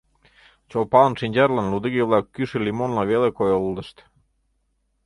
Чолпанын 0.69 1.13
шинчажлан 1.19 1.67
лудиге-влак 1.73 2.25
кӱшӧ 2.35 2.57
лимонла 2.65 3.03
веле 3.11 3.29
койылдышт. 3.37 3.97